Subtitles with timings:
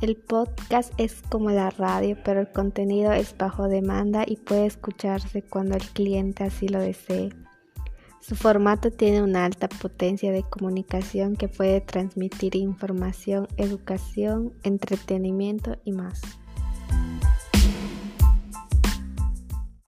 [0.00, 5.42] El podcast es como la radio, pero el contenido es bajo demanda y puede escucharse
[5.42, 7.28] cuando el cliente así lo desee.
[8.20, 15.92] Su formato tiene una alta potencia de comunicación que puede transmitir información, educación, entretenimiento y
[15.92, 16.22] más.